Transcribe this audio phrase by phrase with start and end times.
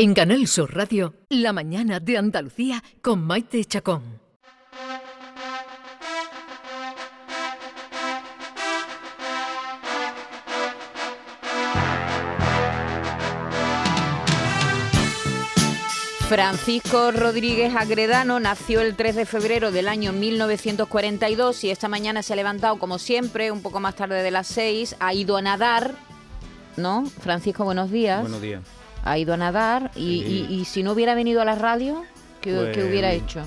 [0.00, 4.20] En Canal Sur Radio, La mañana de Andalucía con Maite Chacón.
[16.28, 22.34] Francisco Rodríguez Agredano nació el 3 de febrero del año 1942 y esta mañana se
[22.34, 25.96] ha levantado como siempre, un poco más tarde de las 6, ha ido a nadar,
[26.76, 27.04] ¿no?
[27.04, 28.20] Francisco, buenos días.
[28.20, 28.77] Buenos días.
[29.04, 30.46] Ha ido a nadar y, Sí.
[30.50, 32.04] y- y si no hubiera venido a la radio,
[32.40, 33.40] ¿qué, Pues, qué hubiera hecho?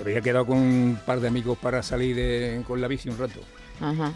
[0.00, 3.40] Había quedado con un par de amigos para salir de- con la bici un rato.
[3.80, 4.12] Ajá.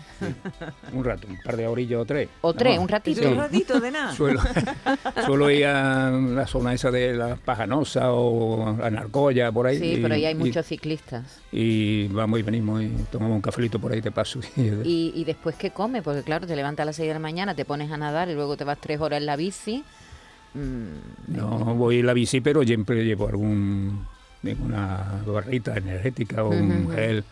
[0.93, 2.29] Un rato, un par de orillas o tres.
[2.43, 2.83] O tres, más.
[2.83, 3.21] un ratito.
[3.23, 3.27] Sí.
[3.27, 4.13] Un ratito de nada.
[4.15, 4.41] Suelo,
[5.27, 9.79] suelo ir a la zona esa de la Pajanosa o a Narcoya, por ahí.
[9.79, 11.41] Sí, y- pero ahí hay y- muchos ciclistas.
[11.51, 14.39] Y, vamos y venimos y tomamos un cafelito por ahí de paso.
[14.85, 16.01] Y, y después, ¿qué come?
[16.03, 18.35] Porque claro, te levantas a las 6 de la mañana, te pones a nadar y
[18.35, 19.83] luego te vas tres horas en la bici.
[20.57, 24.07] Mm, No voy en la bici, pero siempre llevo algún
[24.65, 27.25] una barrita energética o un gel.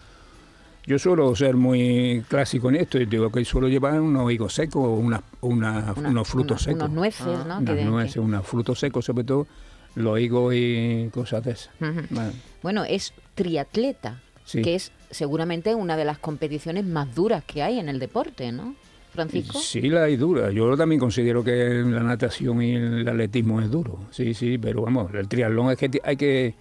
[0.87, 4.85] Yo suelo ser muy clásico en esto y digo que suelo llevar unos higos secos
[4.85, 6.83] o una, una- una- unos frutos una- secos.
[6.83, 7.65] Unos nueces, ¿no?
[7.65, 9.47] Que Unas nueces, que- unos frutos secos, sobre todo
[9.95, 11.71] los higos y cosas de esas.
[12.11, 14.61] Bueno, Bueno, es triatleta, Sí.
[14.61, 18.75] que es seguramente una de las competiciones más duras que hay en el deporte, ¿no?
[19.15, 19.59] Francisco.
[19.59, 20.51] Sí, la hay dura.
[20.51, 21.53] Yo también considero que
[21.87, 24.01] la natación y el atletismo es duro.
[24.11, 26.55] Sí, sí, pero vamos, el triatlón es que hay que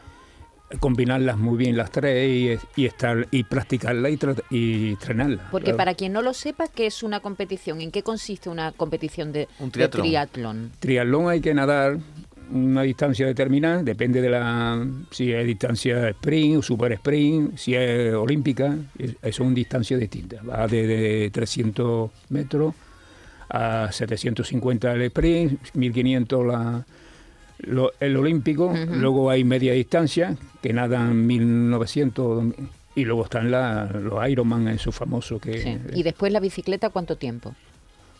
[0.79, 4.17] combinarlas muy bien las tres y, y estar y practicarla y,
[4.49, 5.49] y entrenarla.
[5.51, 5.77] Porque claro.
[5.77, 7.81] para quien no lo sepa, ¿qué es una competición?
[7.81, 10.01] ¿En qué consiste una competición de, Un de triatlón.
[10.03, 10.71] triatlón?
[10.79, 11.99] Triatlón hay que nadar
[12.53, 18.13] una distancia determinada, depende de la si es distancia sprint o super sprint, si es
[18.13, 20.47] olímpica, es- son distancias distintas.
[20.47, 22.73] Va de, de 300 metros
[23.49, 26.85] a 750 el sprint, 1500 la,
[27.59, 32.45] lo- el olímpico, luego hay media distancia que nadan 1900
[32.95, 35.77] y luego están la- los Ironman, esos famosos que Sí.
[35.95, 37.53] Y después la bicicleta, ¿cuánto tiempo?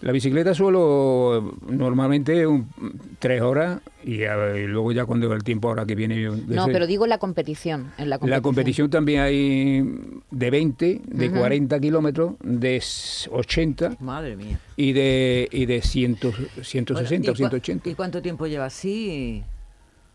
[0.03, 2.67] La bicicleta suelo normalmente un-
[3.19, 6.21] tres horas y, a- y luego ya cuando el tiempo ahora que viene...
[6.47, 7.91] No, ese- pero digo la competición.
[7.97, 8.29] En la competición.
[8.29, 9.81] la competición también hay
[10.29, 11.37] de 20, de Ujú.
[11.39, 14.59] 40 kilómetros, de s- 80 Madre mía.
[14.75, 16.17] y de, y de 100,
[16.61, 17.89] 160 Bueno, o ¿y cua- 180.
[17.89, 19.41] ¿Y cuánto tiempo lleva así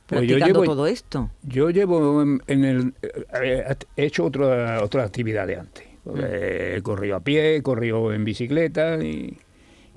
[0.06, 1.30] Pues yo practicando llevo- todo esto?
[1.44, 2.94] Yo llevo en, en el...
[3.42, 5.84] eh, He hecho otra, otras actividades antes.
[6.16, 9.36] Eh, He corrido a pie, he corrido en bicicleta y,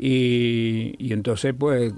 [0.04, 1.94] y, entonces pues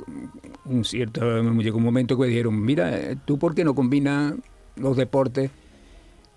[0.65, 4.33] un cierto llegó un momento que dijeron, mira, eh, ¿tú por qué no combinas
[4.75, 5.51] los deportes?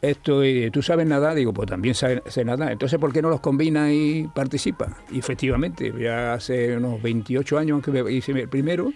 [0.00, 2.70] Esto y tú sabes nadar, digo, pues también sé, sé nadar.
[2.70, 4.92] Entonces, ¿por qué no los combinas y participas?
[5.12, 8.92] Efectivamente, ya hace unos 28 años que hice el primero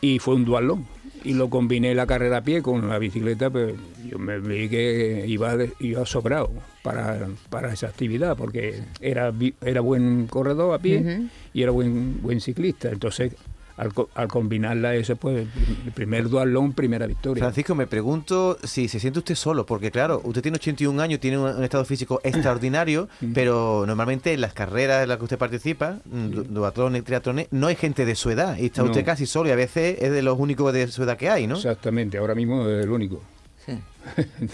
[0.00, 0.86] y fue un dualón.
[1.24, 3.74] Y lo combiné la carrera a pie con la bicicleta, pues
[4.06, 6.50] yo me vi que iba, iba sobrado
[6.82, 9.32] para, para esa actividad, porque era,
[9.62, 12.90] era buen corredor a pie y era buen, buen ciclista.
[12.90, 13.32] Entonces,
[13.76, 15.46] al, al combinarla eso, pues
[15.86, 17.42] el primer dualón, primera victoria.
[17.42, 21.38] Francisco, me pregunto si se siente usted solo, porque claro, usted tiene 81 años, tiene
[21.38, 25.98] un, un estado físico extraordinario, pero normalmente en las carreras en las que usted participa,
[26.04, 28.90] mm, du- duatlones, triatlones, no hay gente de su edad, y está No.
[28.90, 31.46] usted casi solo, y a veces es de los únicos de su edad que hay,
[31.46, 31.56] ¿no?
[31.56, 33.20] Exactamente, ahora mismo es el único.
[33.66, 33.78] Sí.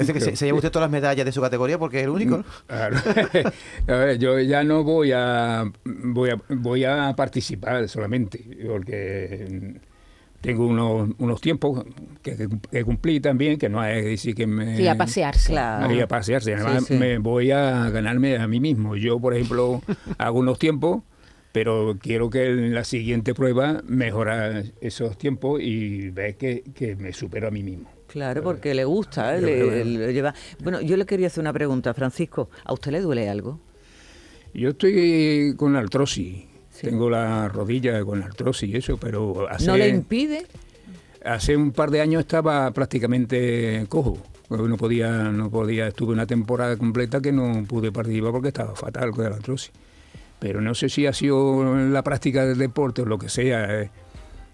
[0.12, 2.38] que se, se lleva usted todas las medallas de su categoría porque es el único,
[2.38, 2.44] ¿no?
[2.66, 2.96] Claro.
[3.88, 9.80] a ver, yo ya no voy a voy a voy a participar solamente porque
[10.40, 11.84] tengo unos, unos tiempos
[12.22, 15.52] que, que- que cumplí también que no es decir que me Sí, a pasearse.
[15.52, 15.86] Claro.
[15.90, 16.54] Ahí a pasearse.
[16.54, 16.98] Además, Sí, sí.
[16.98, 18.96] me voy a ganarme a mí mismo.
[18.96, 19.82] Yo, por ejemplo,
[20.18, 21.02] hago unos tiempos,
[21.52, 27.12] pero quiero que en la siguiente prueba mejorar esos tiempos y ver que, que me
[27.12, 27.90] supero a mí mismo.
[28.10, 29.40] Claro, porque le gusta, ¿eh?
[29.40, 30.34] Le- le lleva...
[30.62, 32.50] Bueno, yo le quería hacer una pregunta, Francisco.
[32.64, 33.60] ¿A usted le duele algo?
[34.52, 36.44] Yo estoy con artrosis.
[36.80, 40.46] Tengo la rodilla con artrosis y eso, pero hace, ¿No le impide?
[41.24, 44.18] hace un par de años estaba prácticamente cojo.
[44.48, 49.12] No podía, no podía, estuve una temporada completa que no pude participar porque estaba fatal
[49.12, 49.70] con la artrosis.
[50.40, 53.82] Pero no sé si ha sido la práctica del deporte o lo que sea.
[53.82, 53.90] eh,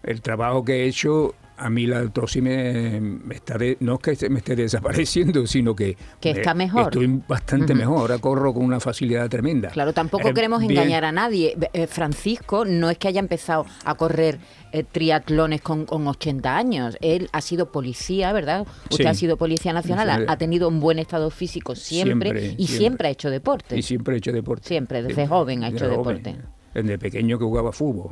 [0.02, 4.18] El trabajo que he hecho, a mí la artrosis me, me está de- no es
[4.18, 6.82] que me esté desapareciendo, sino que, Que me- está mejor.
[6.82, 7.98] Estoy bastante mejor.
[7.98, 9.70] Ahora corro con una facilidad tremenda.
[9.70, 10.72] Claro, tampoco Eh, queremos bien.
[10.72, 11.56] engañar a nadie.
[11.72, 14.38] Eh, Francisco no es que haya empezado a correr
[14.72, 16.98] eh, triatlones con, con 80 años.
[17.00, 18.66] Él ha sido policía, ¿verdad?
[18.90, 19.08] Usted Sí.
[19.08, 22.66] ha sido policía nacional, ha, ha tenido un buen estado físico siempre, Siempre, y siempre.
[22.78, 23.08] siempre.
[23.08, 23.78] ha hecho deporte.
[23.78, 24.68] Y siempre he hecho deporte.
[24.68, 26.22] Siempre, desde joven ha Desde hecho joven.
[26.22, 26.48] deporte.
[26.74, 28.10] Desde pequeño que jugaba fútbol,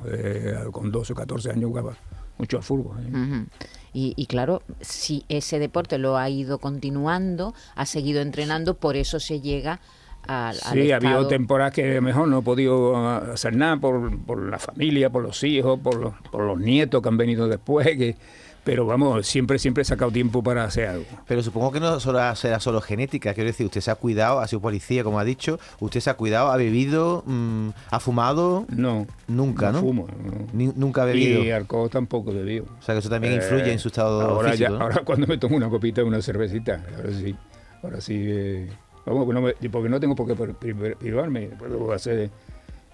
[0.73, 1.94] con 12 o 14 años jugaba
[2.38, 2.96] mucho al fútbol.
[3.00, 3.44] ¿eh?
[3.92, 9.20] Y, y claro, si ese deporte lo ha ido continuando, ha seguido entrenando, por eso
[9.20, 9.81] se llega
[10.26, 14.19] al, al Sí, ha habido temporadas que mejor no he podido ah, hacer nada por,
[14.25, 17.86] por la familia, por los hijos, por los, por los nietos que han venido después,
[17.86, 18.16] que,
[18.64, 21.05] pero vamos, siempre, siempre he sacado tiempo para hacer algo.
[21.26, 24.49] Pero supongo que no solo será solo genética, quiero decir, usted se ha cuidado, ha
[24.49, 29.06] sido policía, como ha dicho, usted se ha cuidado, ha bebido, mm, ha fumado, No.
[29.28, 29.81] Nunca, ¿no?
[29.81, 30.06] fumo.
[30.08, 30.46] no.
[30.52, 31.44] ni- nunca ha bebido.
[31.44, 32.64] Y alcohol tampoco he bebido.
[32.78, 34.70] O sea que eso también influye Eh, en su estado ahora físico.
[34.72, 34.82] ya- ¿no?
[34.84, 37.37] ahora cuando me tomo una copita de una cervecita, ahora sí,
[37.82, 38.69] ahora sí, eh,
[39.05, 42.31] vamos, no me- porque no tengo por qué pri- pri- privarme, puedo hacer,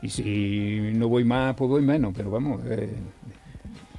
[0.02, 2.90] y si no voy más, pues voy menos, pero vamos, eh,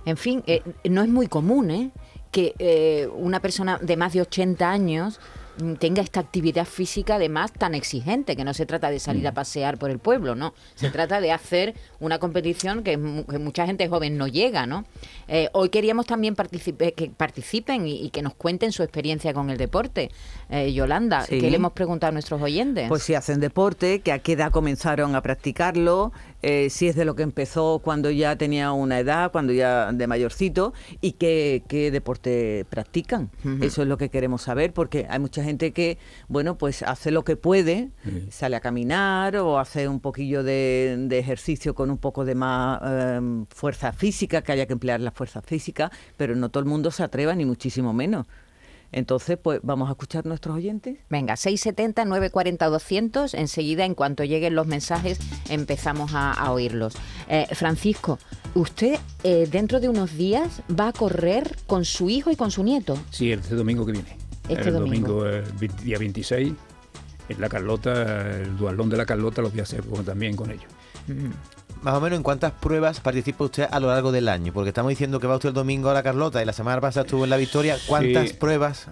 [0.05, 1.91] En fin, eh, no es muy común ¿eh?
[2.31, 5.19] que eh, una persona de más de 80 años
[5.79, 9.27] tenga esta actividad física además tan exigente, que no se trata de salir Mm.
[9.27, 10.53] a pasear por el pueblo, ¿no?
[10.75, 14.85] Se trata de hacer una competición que, mu- que mucha gente joven no llega, ¿no?
[15.27, 19.49] Eh, hoy queríamos también participe- que participen y, y que nos cuenten su experiencia con
[19.49, 20.09] el deporte.
[20.49, 21.39] Eh, Yolanda, Sí.
[21.39, 22.87] ¿qué le hemos preguntado a nuestros oyentes?
[22.89, 26.11] Pues si hacen deporte, que a qué edad comenzaron a practicarlo,
[26.41, 30.07] eh, si es de lo que empezó cuando ya tenía una edad, cuando ya de
[30.07, 33.29] mayorcito, y qué, qué deporte practican.
[33.61, 37.23] Eso es lo que queremos saber, porque hay mucha gente que, bueno, pues hace lo
[37.23, 37.89] que puede,
[38.29, 42.81] sale a caminar o hace un poquillo de, de ejercicio con un poco de más
[42.83, 43.19] eh,
[43.49, 47.03] fuerza física, que haya que emplear la fuerza física, pero no todo el mundo se
[47.03, 48.25] atreva, ni muchísimo menos.
[48.91, 50.97] Entonces, pues vamos a escuchar nuestros oyentes.
[51.09, 53.33] Venga, 670 940 200.
[53.35, 55.19] Enseguida, en cuanto lleguen los mensajes,
[55.49, 56.95] empezamos a, a oírlos.
[57.29, 58.19] Eh, Francisco,
[58.53, 62.63] usted eh, dentro de unos días va a correr con su hijo y con su
[62.63, 62.97] nieto.
[63.11, 64.20] sí, este domingo que viene.
[64.47, 65.23] Este el domingo.
[65.23, 65.43] domingo, eh,
[65.83, 66.53] día 26,
[67.29, 70.51] en la Carlota, el dualón de la Carlota lo voy a hacer como también con
[70.51, 70.65] ellos.
[71.81, 74.89] Más o menos en cuántas pruebas participa usted a lo largo del año, porque estamos
[74.89, 77.29] diciendo que va usted el domingo a la Carlota y la semana pasada estuvo en
[77.29, 77.77] la Victoria.
[77.87, 78.35] ¿Cuántas Sí.
[78.35, 78.87] pruebas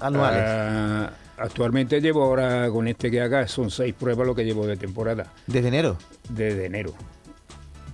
[0.00, 0.42] anuales?
[0.44, 4.76] Ah, actualmente llevo ahora con este que haga, son seis pruebas lo que llevo de
[4.76, 5.32] temporada.
[5.46, 5.96] Desde enero.
[6.28, 6.92] desde enero.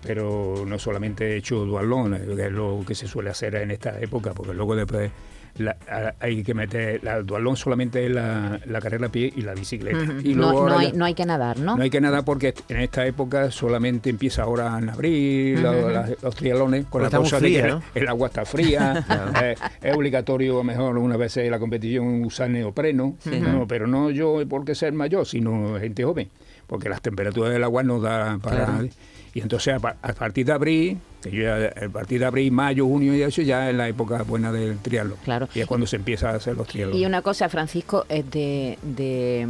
[0.04, 3.70] Pero no solamente he hecho dualón, eh, que es lo que se suele hacer en
[3.70, 5.12] esta época, porque luego después
[5.58, 9.42] la- a- hay que meter, la dualón solamente es la, la carrera a pie y
[9.42, 9.98] la bicicleta.
[10.24, 11.76] Y no, luego no ahora hay, ya- no hay que nadar, ¿no?
[11.76, 16.34] no hay que nada porque en esta época solamente empieza ahora en abril la- los
[16.34, 17.82] triatlones con Porque la cosa de fría, que ¿no?
[17.94, 19.04] el agua está fría,
[19.42, 23.86] eh, es obligatorio a lo mejor una vez en la competición usar neopreno, no, pero
[23.86, 26.28] no yo porque ser mayor, sino gente joven,
[26.72, 28.64] porque las temperaturas del agua no da para...
[28.64, 28.88] Claro.
[29.34, 32.50] Y entonces a, pa- a partir de abril, que yo ya- a partir de abril,
[32.50, 35.18] mayo, junio y eso ya es la época buena del triatlón.
[35.22, 35.48] Claro.
[35.54, 36.98] Y es cuando se empieza a hacer los triatlones.
[37.02, 39.46] Y una cosa, Francisco, es de, de,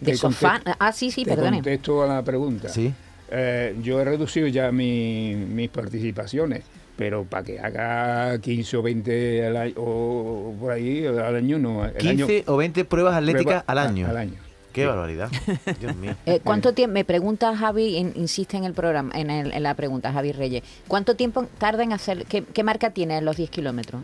[0.00, 0.54] de sofá.
[0.60, 1.58] contesto- Ah, sí, sí, te perdone.
[1.58, 2.68] contesto a la pregunta.
[2.68, 2.92] Sí.
[3.30, 6.64] Eh, yo he reducido ya mi- mis participaciones,
[6.96, 11.84] pero para que haga 15 o 20 al año, o por ahí al año no.
[11.84, 14.06] El 15 año, o 20 pruebas atléticas prueba- al año.
[14.08, 14.45] Al año.
[14.76, 15.30] Qué barbaridad.
[15.80, 16.14] Dios mío.
[16.26, 16.94] Eh, ¿Cuánto tiempo?
[16.94, 20.62] Me pregunta Javi, in- insiste en el programa, en, el- en la pregunta, Javi Reyes.
[20.86, 22.24] ¿Cuánto tiempo tarda en hacer?
[22.26, 24.02] ¿Qué, qué marca tiene en los 10 kilómetros?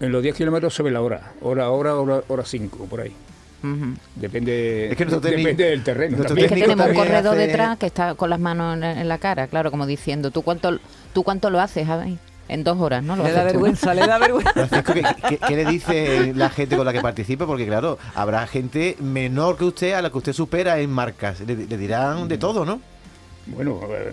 [0.00, 1.32] En los 10 kilómetros se ve la hora.
[1.42, 3.12] Hora, hora, hora, hora 5, por ahí.
[4.16, 6.16] Depende, Es que nuestro técnico- depende del terreno.
[6.24, 9.18] Es que tenemos un corredor hace- detrás que está con las manos en, en la
[9.18, 10.78] cara, claro, como diciendo, ¿tú cuánto,
[11.12, 12.18] tú cuánto lo haces, Javi?
[12.48, 13.16] En dos horas, ¿no?
[13.16, 13.52] Lo Le da tú, ¿no?
[13.52, 14.52] vergüenza, le da vergüenza.
[14.52, 17.46] Francisco, ¿qué, qué, qué le dice la gente con la que participa?
[17.46, 21.40] Porque claro, habrá gente menor que usted a la que usted supera en marcas.
[21.40, 22.80] Le, le dirán de todo, ¿no?
[23.46, 24.12] Bueno, eh,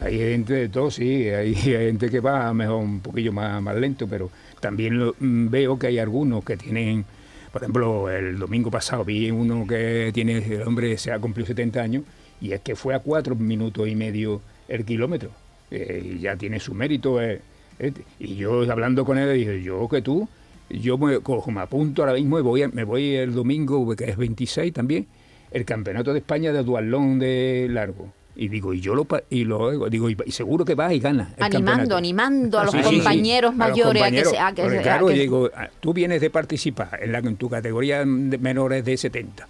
[0.00, 4.06] hay gente de todo, sí, hay gente que va mejor un poquillo más, más lento,
[4.08, 4.30] pero
[4.60, 7.04] también lo- mm, veo que hay algunos que tienen,
[7.52, 11.80] por ejemplo, el domingo pasado vi uno que tiene, el hombre se ha cumplido 70
[11.80, 12.04] años
[12.40, 15.30] y es que fue a cuatro minutos y medio el kilómetro,
[15.72, 17.20] eh, y ya tiene su mérito.
[17.20, 17.40] eh,
[17.78, 20.28] eh, y yo hablando con él dije, yo que tú,
[20.70, 24.16] yo me cojo, me apunto ahora mismo y voy, me voy el domingo, que es
[24.16, 25.06] 26 también,
[25.50, 28.12] el campeonato de España de dualón de largo.
[28.34, 31.28] Y digo, y yo lo, y lo digo, y, seguro que vas y ganas.
[31.36, 31.96] el Animando, campeonato.
[31.98, 34.38] animando a los Sí, sí, sí, compañeros a los mayores a que se...
[34.38, 37.98] a que claro, que- digo, ah, tú vienes de participar en, la, en tu categoría
[37.98, 39.46] de menores de 70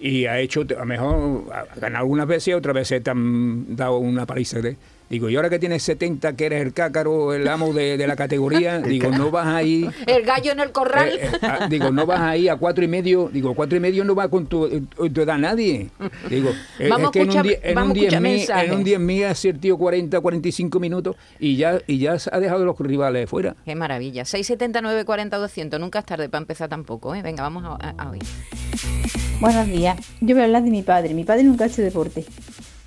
[0.00, 3.76] y ha hecho, a lo mejor, ha ganado algunas veces y otras veces te han
[3.76, 4.60] dado una paliza.
[4.60, 4.76] de-
[5.10, 8.16] Digo, y ahora que tienes 70, que eres el cácaro, el amo de, de la
[8.16, 9.90] categoría, digo, no vas a ir...
[10.06, 11.08] El gallo en el corral.
[11.12, 13.28] Eh, eh, ah, digo, no vas ahí a cuatro y medio.
[13.32, 14.82] Digo, cuatro y medio no va con tu, eh,
[15.12, 15.90] tu edad nadie.
[16.30, 16.50] Digo,
[16.88, 18.50] Vamos es que a en un, escuchar- die- en vamos un a escuchar 10 mil,
[18.64, 22.18] en un 10 mil ha sido el tío 40, 45 minutos y ya, y ya
[22.18, 23.54] se ha dejado los rivales fuera.
[23.64, 24.24] Qué maravilla.
[24.24, 25.78] 679 40 200.
[25.80, 27.22] Nunca es tarde para empezar tampoco, ¿eh?
[27.22, 28.22] Venga, vamos a, a- a oír.
[29.40, 29.98] Buenos días.
[30.20, 31.12] Yo voy a hablar de mi padre.
[31.14, 32.24] Mi padre nunca ha hecho deporte.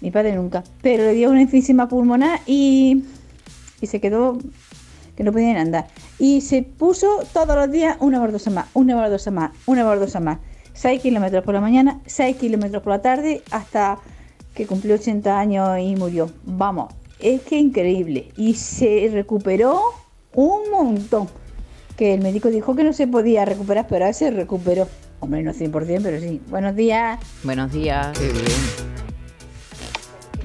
[0.01, 0.63] Mi padre nunca.
[0.81, 3.03] Pero le dio una enfisema pulmonar y,
[3.81, 4.37] y se quedó
[5.15, 5.87] que no podían andar.
[6.19, 10.39] Y se puso todos los días una baldosa más, una baldosa más, una baldosa más.
[10.73, 13.97] 6 kilómetros por la mañana, 6 kilómetros por la tarde, hasta
[14.53, 16.29] que cumplió 80 años y murió.
[16.45, 18.29] Vamos, es que increíble.
[18.37, 19.81] Y se recuperó
[20.33, 21.27] un montón.
[21.95, 24.87] Que el médico dijo que no se podía recuperar, pero se recuperó.
[25.19, 26.39] Hombre, no 100%, pero sí.
[26.47, 27.19] Buenos días.
[27.43, 28.15] Buenos días.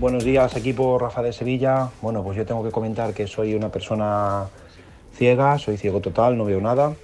[0.02, 1.88] Buenos días, equipo Rafa de Sevilla.
[2.00, 4.48] Bueno, pues yo tengo que comentar que soy una persona
[5.14, 6.96] ciega, soy ciego total, no veo nada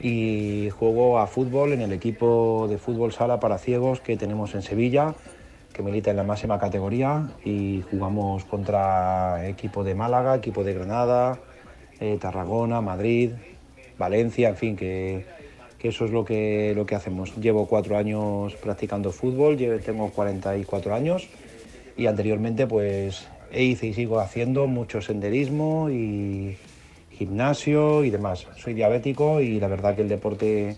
[0.00, 4.62] y juego a fútbol en el equipo de fútbol sala para ciegos que tenemos en
[4.62, 5.14] Sevilla,
[5.74, 11.38] que milita en la máxima categoría y jugamos contra equipo de Málaga, equipo de Granada,
[12.00, 13.32] eh, Tarragona, Madrid,
[13.98, 15.26] Valencia, en fin, que,
[15.78, 17.36] que eso es lo que, lo que hacemos.
[17.36, 21.28] Llevo cuatro años practicando fútbol, tengo 44 años
[22.00, 26.56] y anteriormente pues hice y sigo haciendo mucho senderismo y
[27.10, 28.46] gimnasio y demás.
[28.56, 30.76] Soy diabético y la verdad que el deporte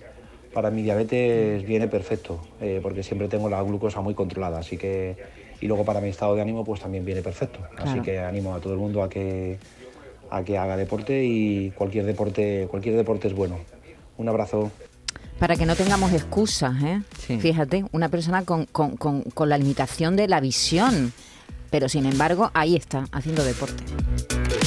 [0.53, 5.15] para mi diabetes viene perfecto, eh, porque siempre tengo la glucosa muy controlada, así que
[5.61, 7.61] y luego para mi estado de ánimo pues también viene perfecto.
[7.79, 9.59] Así que animo a todo el mundo a que
[10.29, 13.61] a que haga deporte y cualquier deporte cualquier deporte es bueno.
[14.19, 14.73] Un abrazo.
[15.43, 17.03] Para que no tengamos excusas, ¿eh?
[17.41, 21.13] Fíjate, una persona con, con, con, con la limitación de la visión,
[21.69, 23.83] pero sin embargo ahí está, haciendo deporte.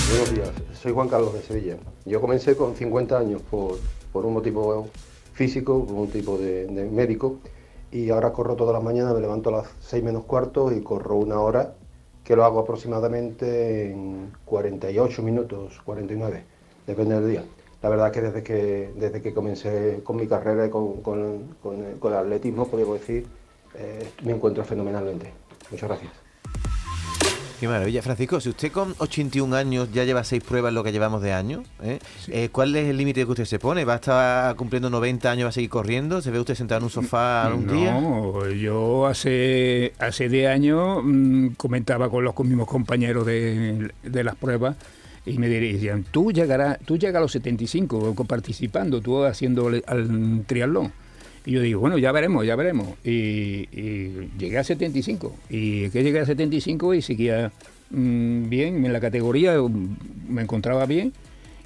[0.09, 1.77] Buenos días, soy Juan Carlos de Sevilla.
[2.03, 3.79] Yo comencé con 50 años por,
[4.11, 4.89] por un motivo
[5.31, 7.39] físico, por un tipo de, de, médico,
[7.89, 11.15] y ahora corro todas las mañanas, me levanto a las 6 menos cuarto y corro
[11.15, 11.73] una hora,
[12.21, 16.43] que lo hago aproximadamente en 48 minutos, 49,
[16.85, 17.43] depende del día.
[17.81, 21.99] La verdad que desde que, desde que comencé con mi carrera y con, con, con,
[21.99, 23.27] con el atletismo, podemos decir,
[23.75, 25.31] eh, me encuentro fenomenalmente.
[25.69, 26.25] Muchas gracias.
[27.59, 28.01] Qué maravilla.
[28.01, 31.65] Francisco, si usted con 81 años ya lleva seis pruebas lo que llevamos de años,
[31.81, 31.99] ¿eh?
[32.19, 32.31] Sí.
[32.33, 33.85] Eh, ¿cuál es el límite que usted se pone?
[33.85, 36.21] ¿Va a estar cumpliendo 90 años, va a seguir corriendo?
[36.21, 37.93] ¿Se ve usted sentado en un sofá un no, día?
[37.93, 44.23] No, yo hace, hace 10 años mmm, comentaba con los con mismos compañeros de, de
[44.23, 44.75] las pruebas
[45.25, 50.43] y me decían, tú llegarás, tú llegas a los 75 participando, tú haciendo el, al
[50.45, 50.91] triatlón.
[51.45, 52.89] Y yo digo, bueno, ya veremos, ya veremos.
[53.03, 53.67] Y,
[54.37, 55.35] llegué a 75.
[55.49, 57.51] Y que llegué a 75 y seguía
[57.91, 59.55] mmm, bien en la categoría,
[60.27, 61.13] me encontraba bien.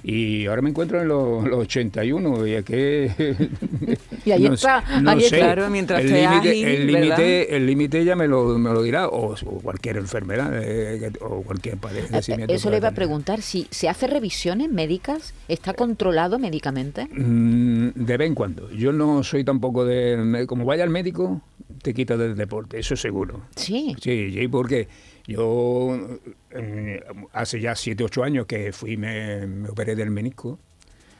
[0.02, 3.10] Y ahora me encuentro en los, los 81 y que...
[4.24, 8.04] y ahí no, está, no ahí sé, claro, mientras el límite, el límite, el límite
[8.04, 12.52] ya me lo, me lo dirá, o, o cualquier enfermedad, eh, o cualquier padecimiento.
[12.52, 17.08] Eso le iba a preguntar, si se hace revisiones médicas, ¿está controlado médicamente?
[17.12, 18.70] Mm, De vez en cuando.
[18.72, 20.46] Yo no soy tampoco de...
[20.46, 21.40] Como vaya al médico,
[21.82, 23.42] te quita del deporte, eso es seguro.
[23.56, 23.94] Sí.
[24.00, 24.88] Sí, sí, porque
[25.26, 26.18] yo
[26.50, 30.58] eh, hace ya 7, 8 años que fui, me, me, operé del menisco,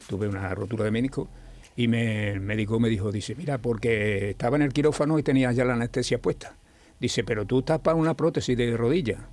[0.07, 1.29] tuve una rotura de menisco,
[1.75, 5.51] y me, el médico me dijo, dice, mira, porque estaba en el quirófano y tenía
[5.51, 6.55] ya la anestesia puesta.
[6.99, 9.27] Dice, pero tú estás para una prótesis de rodilla.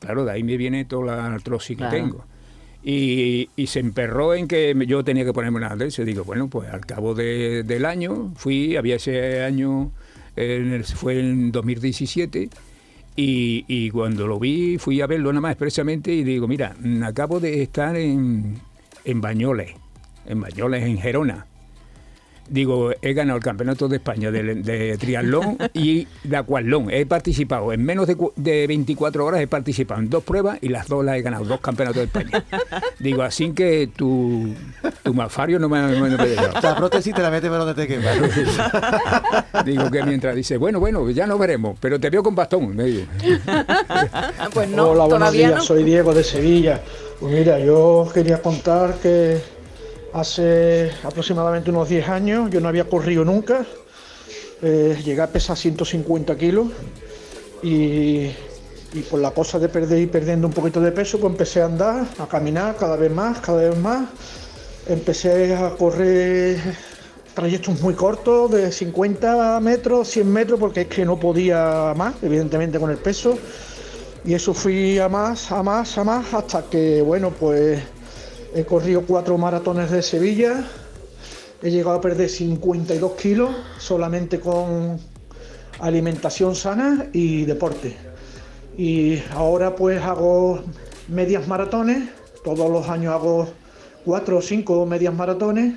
[0.00, 1.92] Claro, de ahí me viene toda la artrosis claro.
[1.92, 2.24] que tengo.
[2.82, 6.04] Y, y, se emperró en que yo tenía que ponerme una anestesia.
[6.04, 9.90] Digo, bueno, pues al cabo de, del año fui, había ese año,
[10.94, 12.50] fue en 2017,
[13.16, 17.40] y, y, cuando lo vi, fui a verlo nada más expresamente y digo, mira, acabo
[17.40, 18.58] de estar en,
[19.06, 19.72] en Bañoles,
[20.26, 21.46] en Bañoles, en Gerona.
[22.48, 26.90] Digo, he ganado el campeonato de España de, de triatlón y de acuatlón.
[26.90, 30.86] He participado, en menos de, de, 24 horas he participado en dos pruebas y las
[30.86, 32.44] dos las he ganado, dos campeonatos de España.
[32.98, 34.54] Digo, así que tu,
[35.02, 37.74] tu mafario no me, no me, no me La prótesis te la metes por donde
[37.74, 38.10] te quema.
[39.64, 42.76] Digo que mientras dice, bueno, bueno, ya no veremos, pero te veo con bastón.
[42.76, 43.06] Me digo.
[44.54, 45.64] pues no, Hola, buenos todavía días, no.
[45.64, 46.80] soy Diego de Sevilla.
[47.20, 49.40] Pues mira, yo quería contar que
[50.16, 53.66] hace aproximadamente unos 10 años yo no había corrido nunca.
[54.62, 56.68] Eh, llegué a pesar 150 kilos
[57.62, 58.30] y,
[58.94, 61.66] y, por la cosa de perder y perdiendo un poquito de peso, pues empecé a
[61.66, 64.08] andar, a caminar cada vez más, cada vez más.
[64.88, 66.58] Empecé a correr
[67.34, 72.78] trayectos muy cortos, de 50 metros, 100 metros, porque es que no podía más, evidentemente
[72.78, 73.36] con el peso.
[74.24, 77.82] Y eso fui a más, a más, a más, hasta que, bueno, pues
[78.56, 80.64] he corrido cuatro maratones de Sevilla,
[81.62, 84.98] he llegado a perder 52 kilos solamente con
[85.78, 87.94] alimentación sana y deporte.
[88.78, 90.60] Y ahora pues hago
[91.08, 92.08] medias maratones,
[92.44, 93.46] todos los años hago
[94.06, 95.74] cuatro o cinco medias maratones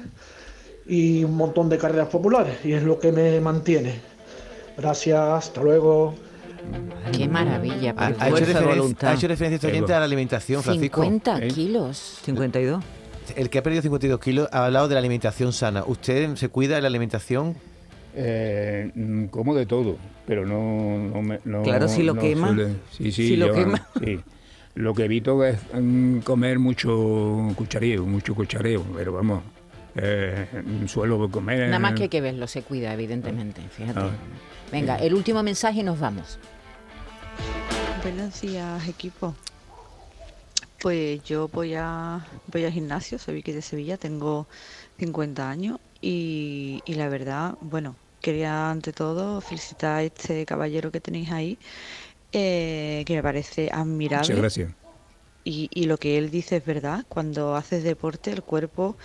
[0.87, 3.99] y un montón de carreras populares y es lo que me mantiene.
[4.77, 6.15] Gracias, hasta luego.
[7.15, 7.93] Qué maravilla.
[7.97, 9.09] Ha, hecho referencia, voluntad.
[9.09, 11.01] ha hecho referencia este oyente a la alimentación, Francisco.
[11.01, 11.47] 50 ¿Eh?
[11.49, 12.19] kilos.
[12.23, 12.83] 52.
[13.35, 15.83] El que ha perdido 52 kilos ha hablado de la alimentación sana.
[15.85, 17.55] ¿Usted se cuida de la alimentación?
[18.15, 22.47] Eh, mm, como de todo, pero no, no me- no- Claro, si lo no quema.
[22.47, 23.87] suele- sí, sí, Si lo yo, quema.
[24.03, 24.19] sí.
[24.75, 29.43] Lo que evito es mm, comer mucho cuchareo, mucho cuchareo, pero vamos,
[29.95, 30.47] eh,
[30.87, 31.67] suelo comer...
[31.67, 33.61] Nada más que hay que verlo, se cuida, evidentemente.
[33.69, 33.99] Fíjate.
[33.99, 34.11] Ah.
[34.71, 36.39] Venga, el último mensaje y nos vamos.
[38.03, 39.35] Buenos días, equipo.
[40.81, 44.47] Pues yo voy a voy al gimnasio, soy Vicky de Sevilla, tengo
[44.97, 51.01] 50 años y, y la verdad, bueno, quería ante todo felicitar a este caballero que
[51.01, 51.57] tenéis ahí,
[52.31, 54.19] eh, que me parece admirable.
[54.19, 54.78] Muchas gracias.
[55.43, 58.97] Y, y lo que él dice es verdad, cuando haces deporte el cuerpo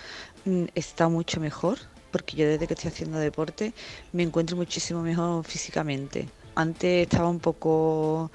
[0.45, 1.79] mm, está mucho mejor,
[2.11, 3.73] porque yo desde que estoy haciendo deporte
[4.11, 6.27] me encuentro muchísimo mejor físicamente.
[6.55, 8.31] Antes estaba un poco,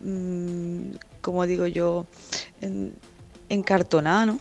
[0.00, 2.06] mm, como digo yo,
[2.60, 2.94] en-
[3.48, 4.40] encartonada, ¿no?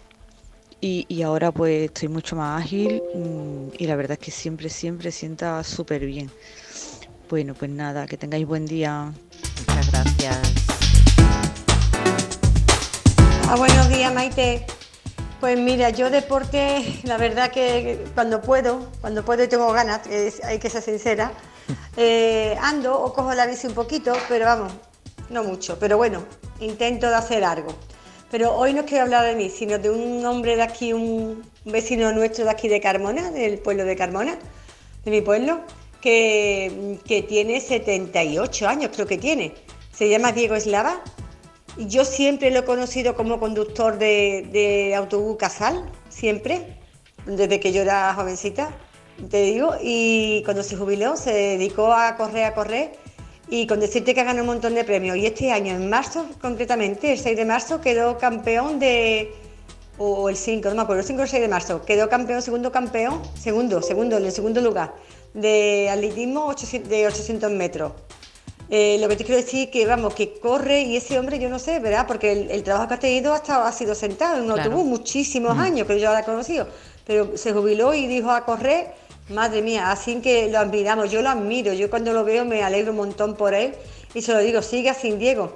[0.80, 4.70] Y, y ahora pues estoy mucho más ágil mm, y la verdad es que siempre,
[4.70, 6.32] siempre sienta súper bien.
[7.30, 9.14] Bueno, pues nada, que tengáis buen día.
[9.68, 10.81] Muchas gracias.
[13.54, 14.66] Ah, buenos días, Maite.
[15.42, 20.04] Pues mira, yo deporte, la verdad que cuando puedo, cuando puedo y tengo ganas,
[20.46, 21.34] hay que ser sincera,
[21.98, 24.72] eh, ando o cojo la bici un poquito, pero vamos,
[25.30, 26.24] no mucho, pero bueno,
[26.62, 27.76] intento de hacer algo.
[28.30, 32.14] Pero hoy no quiero hablar de mí, sino de un hombre de aquí, un vecino
[32.14, 34.38] nuestro de aquí de Carmona, del pueblo de Carmona,
[35.04, 35.60] de mi pueblo,
[36.00, 39.56] que, que tiene 78 años, creo que tiene.
[39.92, 41.04] Se llama Diego Eslava
[41.78, 46.78] Yo siempre lo he conocido como conductor de, autobús casal, siempre,
[47.26, 48.76] desde que yo era jovencita,
[49.30, 52.92] te digo, y cuando se jubiló se dedicó a correr, a correr,
[53.50, 55.16] y con decirte que ganó un montón de premios.
[55.18, 59.34] Y este año, en marzo concretamente, el 6 de marzo, quedó campeón de,
[59.98, 62.42] o el 5, no me acuerdo, el 5 o el 6 de marzo, quedó campeón,
[62.42, 64.94] segundo campeón, segundo, segundo, en el segundo lugar,
[65.34, 67.94] de atletismo 800 de 800 metros.
[68.74, 71.60] Eh, lo que te quiero decir que vamos, que corre y ese hombre yo no
[71.60, 72.08] sé, ¿verdad?
[72.08, 74.64] Porque el, el trabajo que ha tenido ha, estado- ha sido sentado en un Claro.
[74.72, 76.68] autobús muchísimos años, que yo ahora he conocido,
[77.06, 78.88] pero se jubiló y dijo a correr,
[79.28, 82.92] madre mía, así que lo admiramos, yo lo admiro, yo cuando lo veo me alegro
[82.92, 83.74] un montón por él
[84.14, 85.52] y se lo digo, sigue así Diego.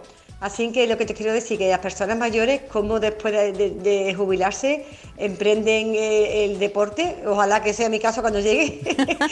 [0.45, 4.85] Así que lo que te quiero decir que las personas mayores, como después de, jubilarse,
[5.17, 8.79] emprenden eh, el deporte, ojalá que sea mi caso cuando llegue,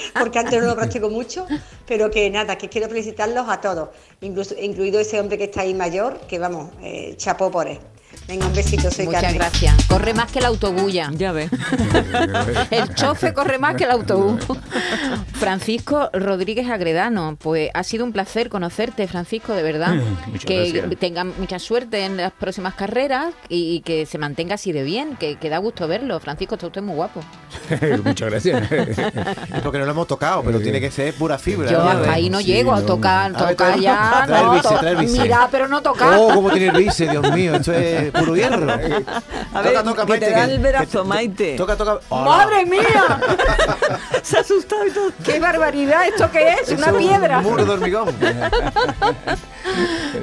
[0.19, 1.45] porque antes no lo practico mucho,
[1.85, 3.89] pero que nada, que quiero felicitarlos a todos,
[4.21, 7.77] incluso, incluido ese hombre que está ahí mayor, que vamos, eh, chapó por él.
[8.27, 9.39] Venga, un besito, soy Muchas Carmen.
[9.39, 9.75] gracias.
[9.87, 11.09] Corre más que el autobús ya.
[11.11, 11.49] Ves.
[12.71, 14.41] El chofe corre más que el autobús.
[15.33, 19.95] Francisco Rodríguez Agredano, pues ha sido un placer conocerte, Francisco, de verdad.
[20.27, 20.99] Muchas que gracias.
[20.99, 25.17] tenga mucha suerte en las próximas carreras y, y que se mantenga así de bien,
[25.17, 26.19] que, que da gusto verlo.
[26.19, 27.21] Francisco, está usted muy guapo.
[28.05, 28.71] Muchas gracias.
[28.71, 31.69] Es porque no lo hemos tocado, pero tiene que ser pura fibra.
[31.69, 31.89] Yo ¿no?
[31.89, 32.85] hasta ahí no Sí, llego a no.
[32.85, 34.23] tocar, A ver, tocar trae- ya.
[34.25, 35.19] trae el no, bici, to- trae el bici.
[35.19, 36.15] Mira, pero no tocar.
[36.17, 38.71] Oh, cómo tiene el bici, Dios mío, esto es puro hierro.
[39.53, 41.55] A ver, que te da el brazo, Maite.
[41.55, 41.99] Toca, toca.
[42.09, 42.25] ¡Hola!
[42.25, 42.81] ¡Madre mía!
[44.23, 45.11] Se ha asustado y todo.
[45.23, 46.07] ¡Qué barbaridad!
[46.07, 46.69] ¿Esto qué es?
[46.69, 47.41] ¿Una es un piedra?
[47.41, 48.09] muro de hormigón.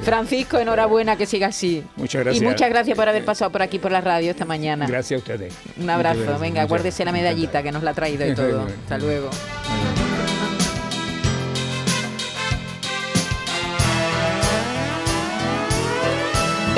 [0.02, 1.84] Francisco, enhorabuena, que siga así.
[1.96, 2.42] Muchas gracias.
[2.42, 4.86] Y muchas gracias por haber pasado por aquí por la radio esta mañana.
[4.86, 5.54] Gracias a ustedes.
[5.78, 6.20] Un abrazo.
[6.20, 6.40] Gracias.
[6.40, 8.66] Venga, guárdese la medallita que nos la ha traído y todo.
[8.82, 9.30] Hasta luego.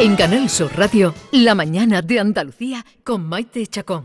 [0.03, 4.03] En Canal Sur Radio, La mañana de Andalucía con Maite Chacón.